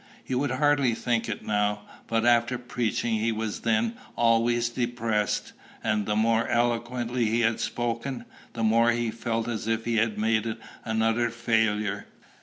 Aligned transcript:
You 0.25 0.39
would 0.39 0.49
hardly 0.49 0.95
think 0.95 1.29
it 1.29 1.45
now; 1.45 1.81
but 2.07 2.25
after 2.25 2.57
preaching 2.57 3.19
he 3.19 3.31
was 3.31 3.59
then 3.59 3.97
always 4.15 4.69
depressed, 4.69 5.53
and 5.83 6.07
the 6.07 6.15
more 6.15 6.47
eloquently 6.47 7.25
he 7.25 7.41
had 7.41 7.59
spoken, 7.59 8.25
the 8.53 8.63
more 8.63 8.89
he 8.89 9.11
felt 9.11 9.47
as 9.47 9.67
if 9.67 9.85
he 9.85 9.97
had 9.97 10.17
made 10.17 10.57
an 10.85 11.03
utter 11.03 11.29
failure. 11.29 12.07